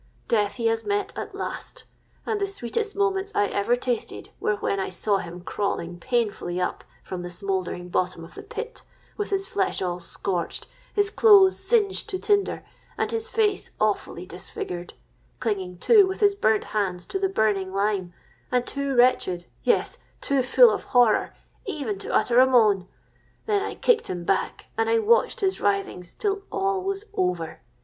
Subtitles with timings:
[0.27, 1.83] Death he has met at last;
[2.25, 6.83] and the sweetest moments I ever tasted were when I saw him crawling painfully up
[7.03, 8.81] from the smouldering bottom of the pit,
[9.15, 12.65] with his flesh all scorched, his clothes singed to tinder,
[12.97, 18.11] and his face awfully disfigured,—clinging, too, with his burnt hands to the burning lime,
[18.51, 21.35] and too wretched—yes, too full of horror,
[21.67, 22.87] even to utter a moan.
[23.45, 27.61] Then I kicked him back, and I watched his writhings till all was over.